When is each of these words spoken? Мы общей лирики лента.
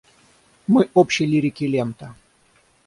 Мы 0.65 0.89
общей 0.95 1.27
лирики 1.27 1.65
лента. 1.65 2.15